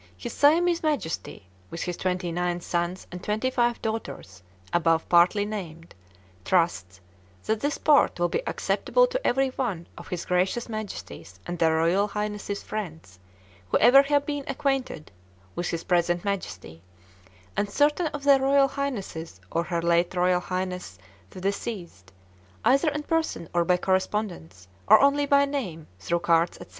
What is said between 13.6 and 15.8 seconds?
who ever have been acquainted with